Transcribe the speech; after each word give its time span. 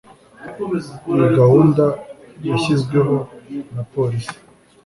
Iyi 1.13 1.27
gahunda 1.39 1.83
yashyizweho 2.49 3.15
na 3.73 3.83
Polisi 3.93 4.37